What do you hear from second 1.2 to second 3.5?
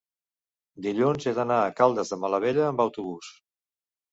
he d'anar a Caldes de Malavella amb autobús.